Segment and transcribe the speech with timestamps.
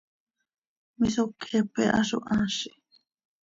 [0.99, 2.69] misoqueepe ha zo haazi!